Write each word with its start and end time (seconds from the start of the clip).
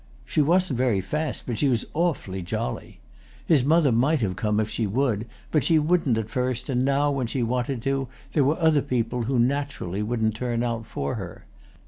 She 0.25 0.41
wasn't 0.41 0.77
very 0.79 0.99
fast, 0.99 1.45
but 1.45 1.59
she 1.59 1.69
was 1.69 1.85
awfully 1.93 2.41
jolly. 2.41 2.99
His 3.45 3.63
mother 3.63 3.91
might 3.91 4.19
have 4.21 4.35
come 4.35 4.59
if 4.59 4.67
she 4.67 4.87
would, 4.87 5.27
but 5.51 5.63
she 5.63 5.77
wouldn't 5.77 6.17
at 6.17 6.27
first, 6.27 6.69
and 6.71 6.83
now, 6.83 7.11
when 7.11 7.27
she 7.27 7.43
wanted 7.43 7.83
to, 7.83 8.07
there 8.33 8.43
were 8.43 8.57
other 8.59 8.81
people, 8.81 9.25
who 9.25 9.37
naturally 9.37 10.01
wouldn't 10.01 10.33
turn 10.33 10.63
out 10.63 10.87
for 10.87 11.13
her. 11.17 11.45